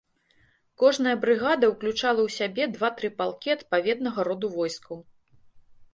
Кожная 0.83 1.13
брыгада 1.25 1.69
ўключала 1.73 2.21
ў 2.27 2.35
сябе 2.37 2.63
два-тры 2.79 3.11
палкі 3.19 3.49
адпаведнага 3.57 4.19
роду 4.29 4.47
войскаў. 4.59 4.97